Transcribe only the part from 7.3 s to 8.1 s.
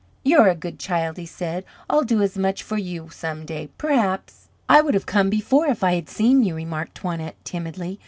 timidly.